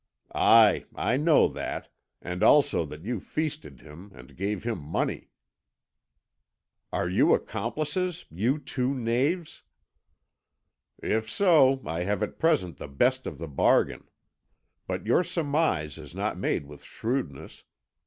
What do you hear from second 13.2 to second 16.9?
of the bargain. But your surmise is not made with